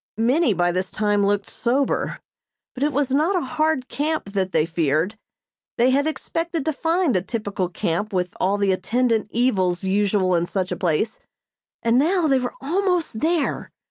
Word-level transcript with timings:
Many 0.17 0.55
by 0.55 0.71
this 0.71 0.89
time 0.89 1.23
looked 1.23 1.47
sober, 1.47 2.21
but 2.73 2.81
it 2.81 2.91
was 2.91 3.11
not 3.11 3.35
a 3.35 3.41
hard 3.45 3.87
camp 3.87 4.33
that 4.33 4.51
they 4.51 4.65
feared. 4.65 5.15
They 5.77 5.91
had 5.91 6.07
expected 6.07 6.65
to 6.65 6.73
find 6.73 7.15
a 7.15 7.21
typical 7.21 7.69
camp 7.69 8.11
with 8.11 8.33
all 8.39 8.57
the 8.57 8.71
attendant 8.71 9.27
evils 9.29 9.83
usual 9.83 10.33
in 10.33 10.47
such 10.47 10.71
a 10.71 10.75
place, 10.75 11.19
and 11.83 11.99
now 11.99 12.25
they 12.25 12.39
were 12.39 12.55
almost 12.61 13.19
there. 13.19 13.69